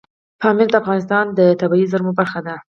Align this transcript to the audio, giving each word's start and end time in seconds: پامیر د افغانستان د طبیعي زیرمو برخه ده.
پامیر 0.41 0.67
د 0.71 0.75
افغانستان 0.81 1.25
د 1.37 1.39
طبیعي 1.61 1.85
زیرمو 1.91 2.11
برخه 2.19 2.39
ده. 2.47 2.55